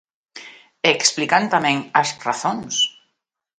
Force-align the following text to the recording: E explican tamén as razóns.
E 0.87 0.89
explican 0.99 1.43
tamén 1.53 1.77
as 2.01 2.09
razóns. 2.25 2.75